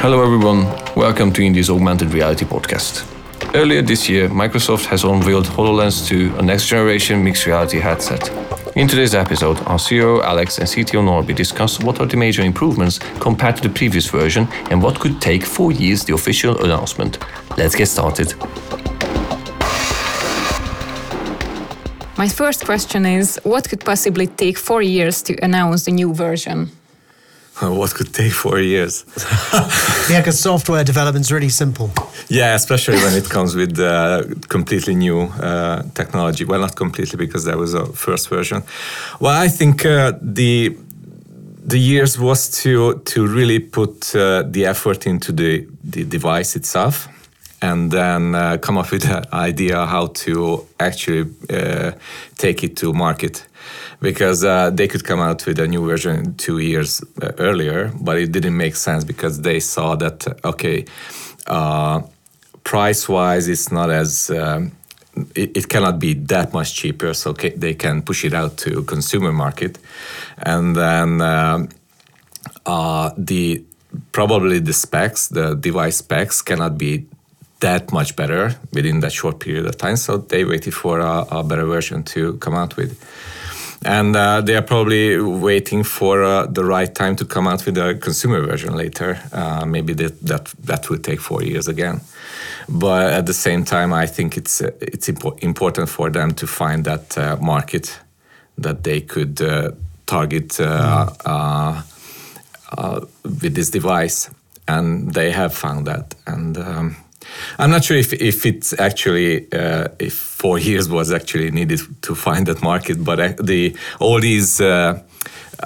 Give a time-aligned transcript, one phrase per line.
[0.00, 0.62] Hello, everyone.
[0.94, 3.04] Welcome to Indie's Augmented Reality Podcast.
[3.52, 8.30] Earlier this year, Microsoft has unveiled HoloLens 2, a next generation mixed reality headset.
[8.76, 13.00] In today's episode, our CEO Alex and CTO Norby discuss what are the major improvements
[13.18, 17.18] compared to the previous version and what could take four years the official announcement.
[17.56, 18.34] Let's get started.
[22.16, 26.70] My first question is what could possibly take four years to announce the new version?
[27.62, 29.04] what could take four years?
[30.10, 31.90] yeah, because software development is really simple.
[32.28, 36.44] Yeah, especially when it comes with uh, completely new uh, technology.
[36.44, 38.62] Well, not completely because that was a first version.
[39.18, 40.76] Well, I think uh, the
[41.66, 47.08] the years was to to really put uh, the effort into the the device itself,
[47.60, 51.90] and then uh, come up with an idea how to actually uh,
[52.36, 53.47] take it to market
[54.00, 58.18] because uh, they could come out with a new version two years uh, earlier, but
[58.18, 60.84] it didn't make sense because they saw that okay,
[61.46, 62.02] uh,
[62.64, 64.72] price wise, it's not as um,
[65.34, 69.32] it, it, cannot be that much cheaper, so they can push it out to consumer
[69.32, 69.78] market,
[70.38, 71.68] and then um,
[72.66, 73.64] uh, the
[74.12, 77.06] probably the specs, the device specs, cannot be
[77.60, 79.96] that much better within that short period of time.
[79.96, 83.02] So they waited for a, a better version to come out with
[83.84, 87.78] and uh, they are probably waiting for uh, the right time to come out with
[87.78, 89.20] a consumer version later.
[89.32, 92.00] Uh, maybe that, that that will take four years again,
[92.68, 96.46] but at the same time, I think it's uh, it's impo- important for them to
[96.46, 97.98] find that uh, market
[98.56, 99.70] that they could uh,
[100.06, 101.84] target mm.
[103.24, 104.30] with this device,
[104.66, 106.58] and they have found that and.
[106.58, 106.96] Um,
[107.58, 112.14] I'm not sure if, if it's actually uh, if four years was actually needed to
[112.14, 115.02] find that market, but uh, the all these uh,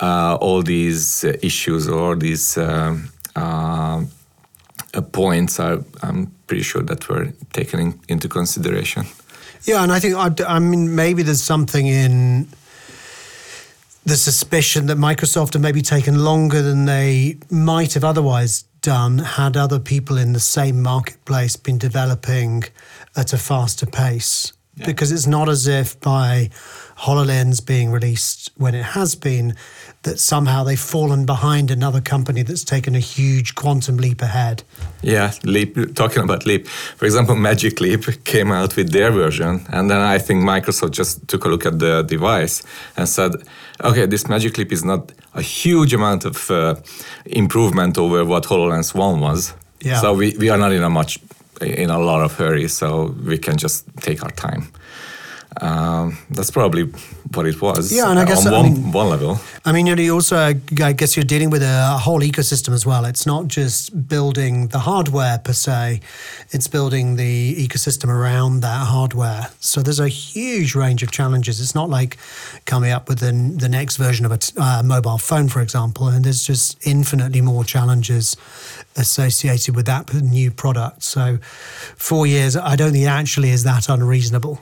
[0.00, 4.05] uh all these issues or these um, uh,
[5.12, 9.06] points are I'm pretty sure that were taken in, into consideration.
[9.64, 12.48] Yeah, and I think I, I mean maybe there's something in
[14.05, 19.57] the suspicion that Microsoft have maybe taken longer than they might have otherwise done had
[19.57, 22.65] other people in the same marketplace been developing
[23.17, 24.53] at a faster pace.
[24.77, 24.87] Yeah.
[24.87, 26.51] Because it's not as if by
[26.98, 29.55] HoloLens being released when it has been,
[30.02, 34.64] that somehow they've fallen behind another company that's taken a huge quantum leap ahead.
[35.02, 35.95] Yeah, leap.
[35.95, 40.18] Talking about leap, for example, Magic Leap came out with their version, and then I
[40.18, 42.63] think Microsoft just took a look at the device
[42.96, 43.33] and said,
[43.83, 46.74] "Okay, this Magic Leap is not a huge amount of uh,
[47.27, 49.55] improvement over what Hololens One was.
[49.80, 50.01] Yeah.
[50.01, 51.19] So we, we are not in a much
[51.61, 54.73] in a lot of hurry, so we can just take our time."
[55.61, 56.85] Um, that's probably
[57.35, 57.92] what it was.
[57.92, 59.40] Yeah, and I guess on one, I mean, one level.
[59.64, 60.52] I mean, you also, I
[60.92, 63.05] guess you're dealing with a whole ecosystem as well.
[63.05, 66.01] It's not just building the hardware per se;
[66.51, 69.48] it's building the ecosystem around that hardware.
[69.61, 71.61] So there's a huge range of challenges.
[71.61, 72.17] It's not like
[72.64, 76.24] coming up with the, the next version of a uh, mobile phone, for example, and
[76.24, 78.36] there's just infinitely more challenges
[78.96, 81.02] associated with that new product.
[81.02, 81.39] So
[81.96, 84.61] four years, I don't think actually is that unreasonable.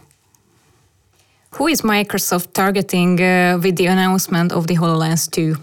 [1.55, 5.57] Who is Microsoft targeting uh, with the announcement of the HoloLens 2?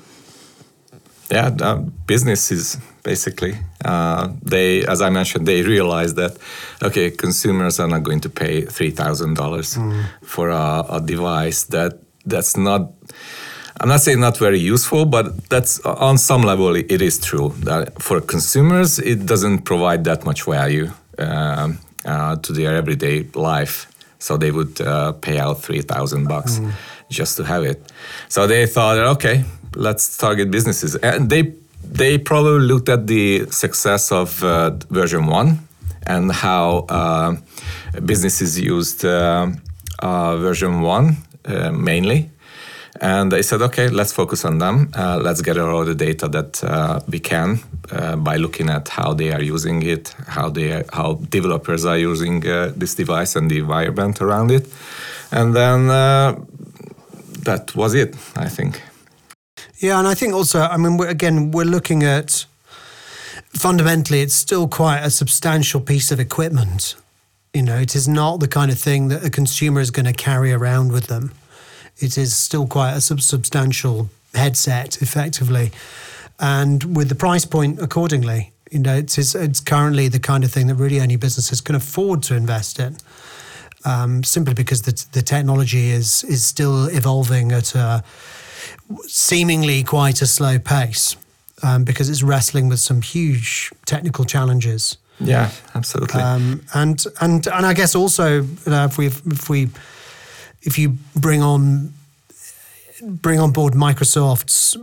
[1.31, 1.75] Yeah, uh,
[2.05, 3.55] businesses basically.
[3.83, 6.37] Uh, they, as I mentioned, they realize that
[6.81, 9.41] okay, consumers are not going to pay three thousand mm.
[9.41, 9.77] dollars
[10.23, 11.91] for a, a device that
[12.25, 12.81] that's not.
[13.79, 18.01] I'm not saying not very useful, but that's on some level it is true that
[18.01, 20.87] for consumers it doesn't provide that much value
[21.19, 23.87] um, uh, to their everyday life.
[24.19, 26.71] So they would uh, pay out three thousand bucks mm.
[27.09, 27.79] just to have it.
[28.29, 29.43] So they thought, okay,
[29.75, 35.59] let's target businesses, and they they probably looked at the success of uh, version one
[36.05, 37.35] and how uh,
[38.05, 39.47] businesses used uh,
[39.99, 42.29] uh, version one uh, mainly
[43.01, 44.89] and I said, okay, let's focus on them.
[44.95, 47.59] Uh, let's gather all the data that uh, we can
[47.91, 51.97] uh, by looking at how they are using it, how they are, how developers are
[51.97, 54.67] using uh, this device and the environment around it,
[55.31, 56.39] and then uh,
[57.43, 58.15] that was it.
[58.35, 58.81] I think.
[59.79, 62.45] Yeah, and I think also, I mean, we're, again, we're looking at
[63.49, 66.95] fundamentally, it's still quite a substantial piece of equipment.
[67.53, 70.13] You know, it is not the kind of thing that a consumer is going to
[70.13, 71.31] carry around with them
[71.99, 75.71] it is still quite a sub- substantial headset, effectively,
[76.39, 78.51] and with the price point accordingly.
[78.71, 82.21] You know, it's, it's currently the kind of thing that really only businesses can afford
[82.23, 82.97] to invest in.
[83.85, 88.03] Um, simply because the, the technology is is still evolving at a
[89.07, 91.15] seemingly quite a slow pace.
[91.63, 94.97] um, because it's wrestling with some huge technical challenges.
[95.19, 96.21] Yeah, absolutely.
[96.21, 99.69] Um, and and and I guess also you know, if we if we
[100.61, 101.93] if you bring on
[103.01, 104.75] bring on board Microsoft's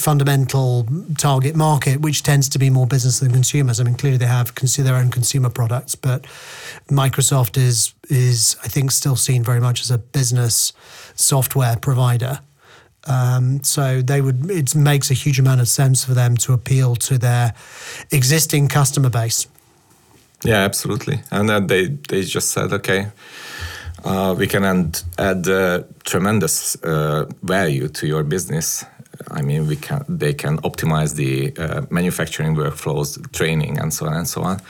[0.00, 0.86] fundamental
[1.18, 3.78] target market, which tends to be more business than consumers.
[3.80, 6.24] I mean, clearly they have their own consumer products, but
[6.88, 10.72] Microsoft is is I think still seen very much as a business
[11.14, 12.40] software provider.
[13.04, 16.96] Um, so they would it makes a huge amount of sense for them to appeal
[16.96, 17.54] to their
[18.10, 19.46] existing customer base.
[20.44, 21.20] Yeah, absolutely.
[21.30, 23.08] And then they they just said, okay,
[24.04, 28.84] uh, we can add, add uh, tremendous uh, value to your business.
[29.30, 34.14] I mean, we can they can optimize the uh, manufacturing workflows, training, and so on
[34.14, 34.60] and so on.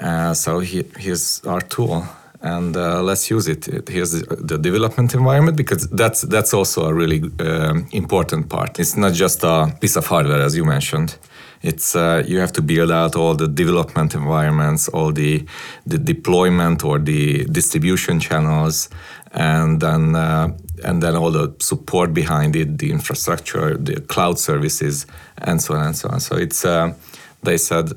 [0.00, 2.04] Uh, so he, here's our tool,
[2.40, 3.66] and uh, let's use it.
[3.88, 8.80] Here's the, the, development environment because that's that's also a really um, important part.
[8.80, 11.16] It's not just a piece of hardware, as you mentioned
[11.62, 15.46] it's uh, you have to build out all the development environments, all the
[15.86, 18.88] the deployment or the distribution channels,
[19.32, 20.48] and then uh,
[20.84, 25.06] and then all the support behind it, the infrastructure, the cloud services,
[25.38, 26.20] and so on and so on.
[26.20, 26.94] So it's uh,
[27.42, 27.92] they said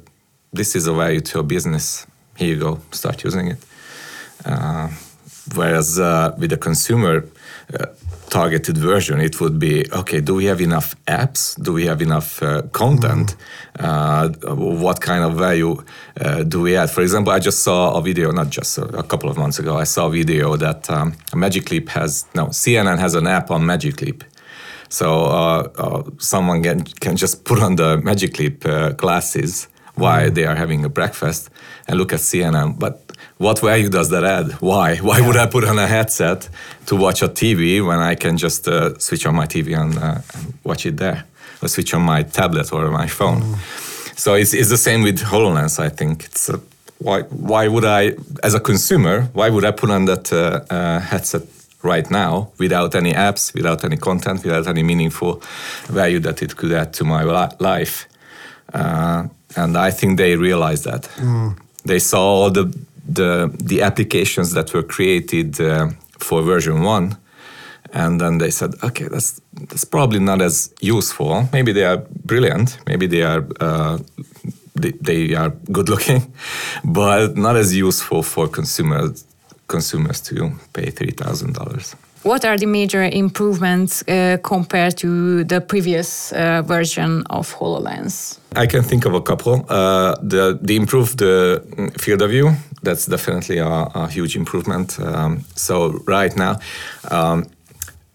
[0.54, 2.06] this is a value to your business.
[2.38, 3.66] Here you go, start using it.
[4.46, 4.90] Uh,
[5.56, 7.26] whereas uh, with the consumer
[7.80, 7.86] uh,
[8.36, 11.56] targeted version, it would be okay, do we have enough apps?
[11.66, 13.28] Do we have enough uh, content?
[13.80, 13.86] Mm.
[13.86, 15.74] Uh, what kind of value
[16.20, 16.90] uh, do we add?
[16.90, 19.78] For example, I just saw a video, not just a, a couple of months ago,
[19.78, 23.66] I saw a video that um, Magic Leap has, no, CNN has an app on
[23.66, 24.24] Magic Leap.
[24.90, 30.30] So uh, uh, someone can, can just put on the Magic Leap uh, glasses while
[30.30, 30.36] mm.
[30.36, 31.50] they are having a breakfast
[31.88, 32.80] and look at CNN.
[32.80, 33.05] But
[33.38, 34.54] what value does that add?
[34.62, 34.98] Why?
[34.98, 35.28] Why yeah.
[35.28, 36.50] would I put on a headset
[36.86, 40.20] to watch a TV when I can just uh, switch on my TV and, uh,
[40.64, 41.26] watch it there,
[41.62, 43.42] or switch on my tablet or my phone?
[43.42, 44.18] Mm.
[44.18, 45.80] So it's, it's the same with Hololens.
[45.80, 46.60] I think it's a,
[47.00, 51.00] why why would I, as a consumer, why would I put on that uh, uh
[51.02, 51.44] headset
[51.84, 55.42] right now without any apps, without any content, without any meaningful
[55.88, 57.24] value that it could add to my
[57.60, 58.08] life?
[58.74, 61.04] Uh, and I think they realized that.
[61.18, 61.58] Mm.
[61.86, 62.74] They saw all the
[63.08, 67.18] the the applications that were created uh, for version one,
[67.94, 71.48] and then they said, okay, that's that's probably not as useful.
[71.54, 72.78] Maybe they are brilliant.
[72.88, 73.46] Maybe they are.
[73.60, 74.00] Uh,
[74.78, 76.34] they, they are good looking,
[76.84, 79.24] but not as useful for consumers
[79.68, 85.62] consumers to pay three thousand dollars what are the major improvements uh, compared to the
[85.62, 88.40] previous uh, version of HoloLens?
[88.56, 89.64] I can think of a couple.
[89.70, 91.60] Uh, the, the improved uh,
[92.00, 92.52] field of view,
[92.86, 95.00] that's definitely a, a huge improvement.
[95.00, 96.60] Um, so right now,
[97.12, 97.46] um,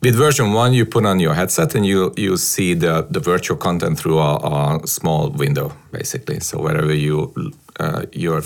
[0.03, 3.59] with version one, you put on your headset and you you see the, the virtual
[3.59, 6.41] content through a, a small window, basically.
[6.41, 7.33] So wherever you
[7.79, 8.43] uh, you're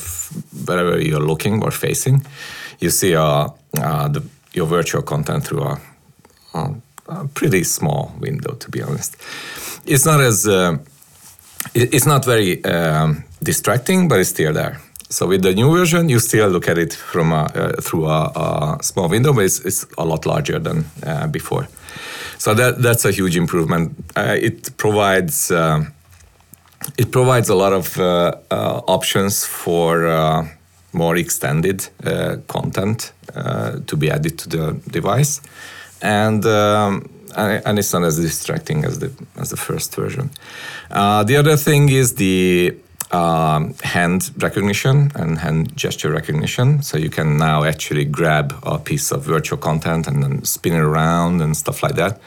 [0.66, 2.26] wherever you're looking or facing,
[2.80, 3.48] you see uh,
[3.78, 4.22] uh, the
[4.52, 5.80] your virtual content through a,
[6.54, 6.74] a,
[7.08, 9.16] a pretty small window, to be honest.
[9.86, 10.78] It's not as uh,
[11.74, 14.80] it's not very um, distracting, but it's still there.
[15.10, 18.78] So with the new version, you still look at it from a, uh, through a,
[18.78, 21.68] a, small window, but it's, it's a lot larger than uh, before.
[22.38, 23.92] So that that's a huge improvement.
[24.16, 25.84] Uh, it provides uh,
[26.98, 30.48] it provides a lot of uh, uh, options for
[30.92, 31.88] more extended
[32.46, 33.12] content
[33.86, 35.40] to be added to the device,
[36.02, 40.30] and um, and it's not as distracting as the as the first version.
[40.90, 42.74] The other thing is the
[43.12, 46.82] um, hand recognition and hand gesture recognition.
[46.82, 50.80] So you can now actually grab a piece of virtual content and then spin it
[50.80, 52.20] around and stuff like that.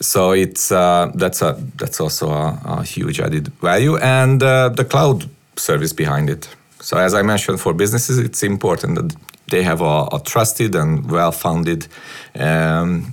[0.00, 4.84] So it's uh, that's a that's also a, a huge added value, and uh, the
[4.84, 6.48] cloud service behind it.
[6.80, 9.14] So, as I mentioned, for businesses, it's important that
[9.48, 11.86] they have a, a trusted and well-founded
[12.34, 13.12] um,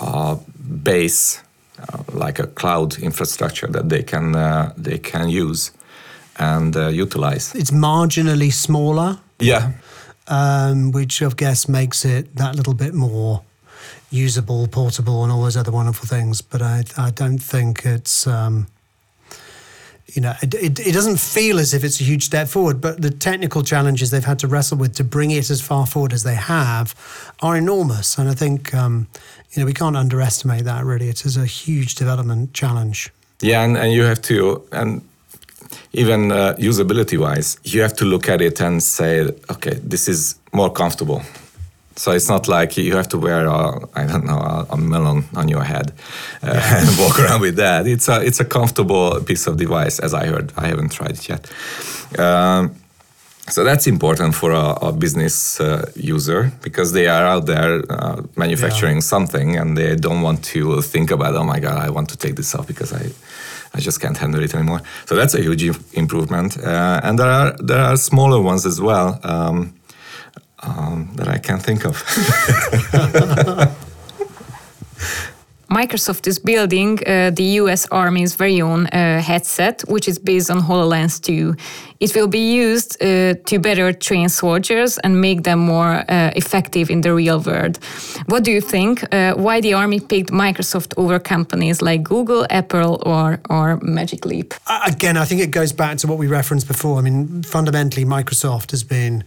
[0.00, 0.36] uh,
[0.82, 1.42] base,
[2.12, 5.72] like a cloud infrastructure that they can uh, they can use
[6.38, 7.54] and uh, utilize.
[7.54, 9.18] It's marginally smaller.
[9.38, 9.72] Yeah.
[10.26, 13.42] Um, which I guess makes it that little bit more
[14.10, 16.40] usable, portable, and all those other wonderful things.
[16.40, 18.26] But I, I don't think it's.
[18.26, 18.66] Um,
[20.14, 23.02] you know, it, it, it, doesn't feel as if it's a huge step forward, but
[23.02, 26.22] the technical challenges they've had to wrestle with to bring it as far forward as
[26.22, 26.94] they have
[27.40, 28.16] are enormous.
[28.16, 29.08] And I think, um,
[29.52, 31.08] you know, we can't underestimate that really.
[31.08, 33.10] It is a huge development challenge.
[33.40, 35.02] Yeah, and, and you have to, and
[35.92, 40.36] even uh, usability wise, you have to look at it and say, okay, this is
[40.52, 41.22] more comfortable.
[41.96, 45.24] So it's not like you have to wear a I don't know a, a melon
[45.36, 45.92] on your head
[46.42, 47.86] uh, and walk around with that.
[47.86, 50.52] It's a it's a comfortable piece of device, as I heard.
[50.56, 51.48] I haven't tried it yet.
[52.18, 52.74] Um,
[53.50, 58.22] so that's important for a, a business uh, user because they are out there uh,
[58.36, 59.00] manufacturing Yeah.
[59.14, 62.34] something and they don't want to think about oh my god I want to take
[62.36, 63.10] this off because I
[63.74, 64.80] I just can't handle it anymore.
[65.06, 66.56] So that's a huge improvement.
[66.58, 69.74] Uh, and there are there are smaller ones as well um,
[70.62, 72.02] um, that I can't think of.
[75.84, 80.60] Microsoft is building uh, the US Army's very own uh, headset, which is based on
[80.60, 81.54] HoloLens 2.
[82.00, 86.90] It will be used uh, to better train soldiers and make them more uh, effective
[86.90, 87.78] in the real world.
[88.26, 89.04] What do you think?
[89.12, 94.54] Uh, why the Army picked Microsoft over companies like Google, Apple, or, or Magic Leap?
[94.86, 96.98] Again, I think it goes back to what we referenced before.
[96.98, 99.24] I mean, fundamentally, Microsoft has been,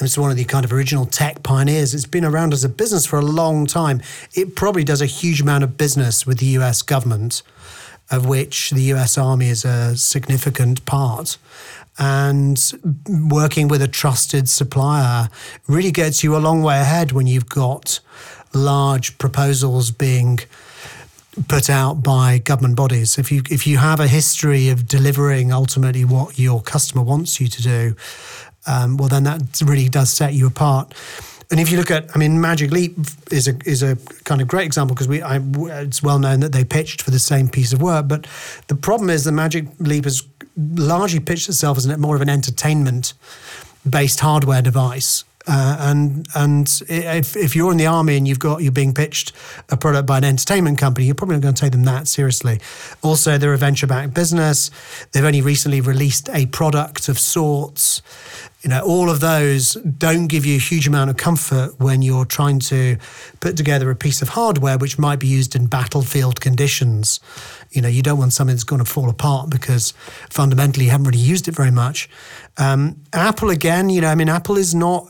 [0.00, 1.94] it's one of the kind of original tech pioneers.
[1.94, 4.00] It's been around as a business for a long time.
[4.34, 7.42] It probably does a huge amount of business with the US government,
[8.10, 11.36] of which the US Army is a significant part.
[11.98, 12.60] And
[13.08, 15.30] working with a trusted supplier
[15.66, 17.98] really gets you a long way ahead when you've got
[18.54, 20.38] large proposals being
[21.48, 23.18] put out by government bodies.
[23.18, 27.48] If you if you have a history of delivering ultimately what your customer wants you
[27.48, 27.96] to do,
[28.68, 30.94] um, well then that really does set you apart.
[31.50, 32.98] And if you look at, I mean, Magic Leap
[33.30, 35.40] is a is a kind of great example because we I,
[35.82, 38.06] it's well known that they pitched for the same piece of work.
[38.06, 38.26] But
[38.66, 40.22] the problem is the Magic Leap has
[40.56, 43.14] largely pitched itself as more of an entertainment
[43.88, 45.24] based hardware device.
[45.50, 49.32] Uh, and and if, if you're in the army and you've got you're being pitched
[49.70, 52.60] a product by an entertainment company, you're probably not going to take them that seriously.
[53.00, 54.70] Also, they're a venture-backed business.
[55.12, 58.02] They've only recently released a product of sorts.
[58.62, 62.24] You know, all of those don't give you a huge amount of comfort when you're
[62.24, 62.96] trying to
[63.38, 67.20] put together a piece of hardware which might be used in battlefield conditions.
[67.70, 69.92] You know, you don't want something that's going to fall apart because
[70.28, 72.10] fundamentally you haven't really used it very much.
[72.56, 75.06] Um, Apple, again, you know, I mean, Apple is not.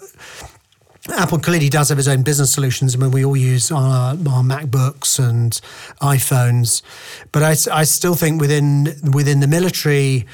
[1.16, 2.94] Apple clearly does have its own business solutions.
[2.94, 5.58] I mean, we all use our, our MacBooks and
[6.02, 6.82] iPhones,
[7.32, 10.26] but I, I still think within within the military,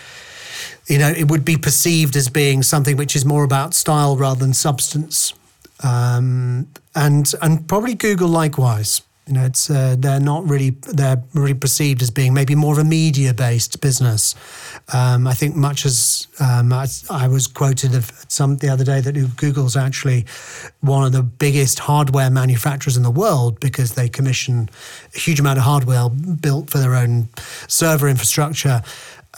[0.87, 4.41] you know, it would be perceived as being something which is more about style rather
[4.41, 5.33] than substance,
[5.83, 9.03] um, and and probably Google likewise.
[9.27, 12.79] You know, it's uh, they're not really they're really perceived as being maybe more of
[12.79, 14.35] a media based business.
[14.93, 19.01] Um, I think much as um, I, I was quoted of some the other day
[19.01, 20.27] that Google's actually
[20.83, 24.69] one of the biggest hardware manufacturers in the world because they commission
[25.15, 27.31] a huge amount of hardware built for their own
[27.67, 28.83] server infrastructure.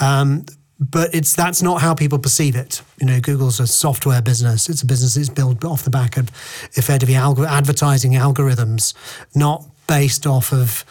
[0.01, 0.47] Um,
[0.79, 2.83] but it's that's not how people perceive it.
[3.01, 4.69] You know, Google's a software business.
[4.69, 6.29] It's a business that's built off the back of
[6.75, 8.95] effectively algor- advertising algorithms,
[9.35, 10.85] not based off of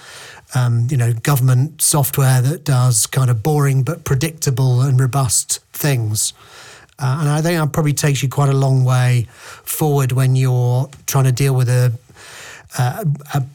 [0.56, 6.34] um, you know government software that does kind of boring but predictable and robust things.
[6.98, 10.89] Uh, and I think that probably takes you quite a long way forward when you're
[11.08, 11.94] trying to deal with a
[12.77, 13.04] uh,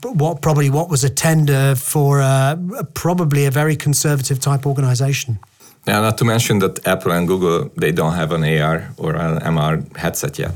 [0.03, 2.57] what probably what was a tender for a,
[2.95, 5.39] probably a very conservative type organization.
[5.87, 9.39] Now, not to mention that Apple and Google they don't have an AR or an
[9.41, 10.53] MR headset yet.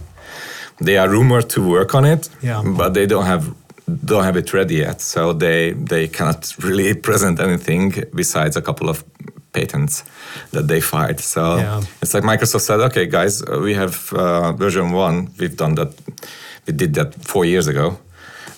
[0.81, 2.63] They are rumored to work on it, Yeah.
[2.77, 3.45] but they don't have
[4.05, 5.01] don't have it ready yet.
[5.01, 9.05] So they they cannot really present anything besides a couple of
[9.53, 10.05] patents
[10.51, 11.21] that they filed.
[11.21, 11.83] So Yeah.
[12.03, 15.29] it's like Microsoft said, okay, guys, uh, we have uh, version one.
[15.39, 15.93] We've done that.
[16.67, 17.97] We did that four years ago.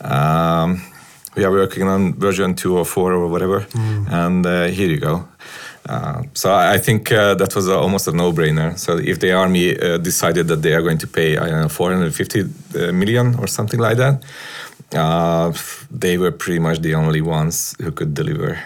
[0.00, 0.80] Um,
[1.36, 3.66] we are working on version two or four or whatever,
[4.10, 5.24] and uh, here you go.
[5.88, 8.76] Uh, so I think uh, that was almost a no-brainer.
[8.78, 11.68] So if the army uh, decided that they are going to pay, I don't know,
[11.68, 14.24] 450 uh, or something like that,
[15.90, 18.58] they were pretty much the only ones who could deliver.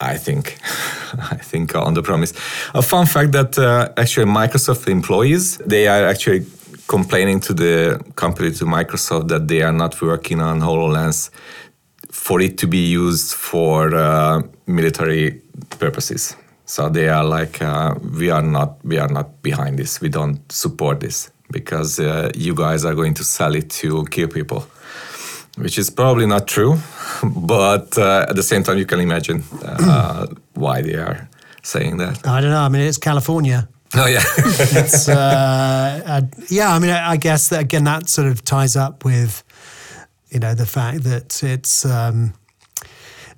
[0.00, 0.58] I think,
[1.32, 2.32] I think on the promise.
[2.72, 3.58] A fun fact that
[3.96, 6.46] actually Microsoft employees they are actually
[6.86, 11.30] complaining to the company to Microsoft that they are not working on Hololens
[12.10, 15.40] for it to be used for uh, military
[15.78, 16.36] purposes.
[16.64, 20.00] So they are like, uh, we are not, we are not behind this.
[20.00, 24.28] We don't support this because uh, you guys are going to sell it to kill
[24.28, 24.66] people,
[25.56, 26.76] which is probably not true.
[27.22, 31.28] But uh, at the same time, you can imagine uh, why they are
[31.62, 32.26] saying that.
[32.26, 32.60] I don't know.
[32.60, 33.68] I mean, it's California.
[33.94, 34.22] Oh yeah,
[34.82, 35.14] It's uh,
[36.06, 36.74] uh, yeah.
[36.74, 39.42] I mean, I, I guess that again that sort of ties up with
[40.30, 42.34] you know the fact that it's um,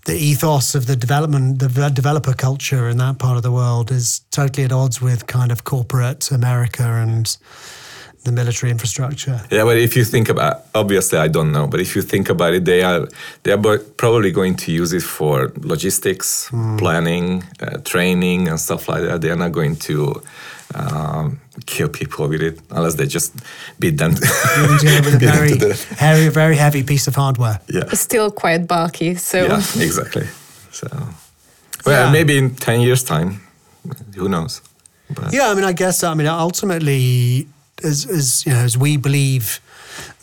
[0.06, 4.20] the ethos of the development, the developer culture in that part of the world is
[4.30, 7.36] totally at odds with kind of corporate America and
[8.24, 9.40] the military infrastructure.
[9.50, 12.52] Yeah, but if you think about, obviously I don't know, but if you think about
[12.54, 13.08] it, they are
[13.42, 19.02] they are probably going to use it for logistics, planning, uh, training, and stuff like
[19.04, 19.20] that.
[19.22, 20.22] They are not going to
[20.74, 23.32] um, kill people with it unless they just
[23.78, 24.14] beat them.
[24.14, 25.84] Together with a beat them very, to death.
[25.98, 27.58] very, very heavy piece of hardware.
[27.68, 29.14] yeah, It's still quite bulky.
[29.16, 30.26] So yeah, exactly.
[30.72, 30.86] So,
[31.86, 32.12] well, Yeah.
[32.12, 33.40] maybe in ten years' time,
[34.14, 34.60] who knows?
[35.14, 37.46] But Yeah, I mean, I guess I mean ultimately,
[37.84, 39.60] as as you know, as we believe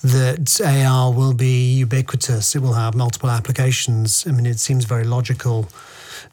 [0.03, 4.25] that AR will be ubiquitous, it will have multiple applications.
[4.27, 5.67] I mean, it seems very logical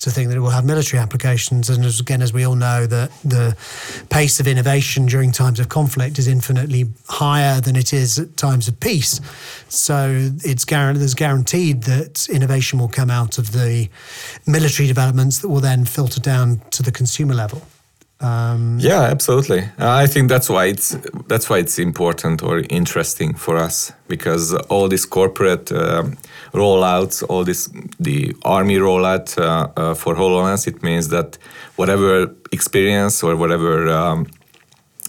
[0.01, 1.71] to think that it will have military applications.
[1.71, 3.57] And as, again, as we all know, that the
[4.11, 8.69] pace of innovation during times of conflict is infinitely higher than it is at times
[8.69, 9.21] of peace.
[9.69, 13.89] So it's there's guaranteed that innovation will come out of the
[14.47, 17.63] military developments that will then filter down to the consumer level.
[18.21, 19.61] Um, Yeah, absolutely.
[19.79, 20.97] Uh, I think that's why it's
[21.29, 26.17] that's why it's important or interesting for us because all these corporate um,
[26.53, 27.69] rollouts, all this
[27.99, 31.39] the army rollout uh, uh, for Hololens, it means that
[31.77, 33.89] whatever experience or whatever.
[33.89, 34.27] Um,